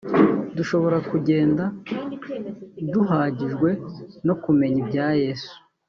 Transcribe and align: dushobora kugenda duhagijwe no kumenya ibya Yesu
dushobora 0.57 0.97
kugenda 1.09 1.63
duhagijwe 2.93 3.69
no 4.27 4.33
kumenya 4.43 4.77
ibya 4.83 5.07
Yesu 5.21 5.53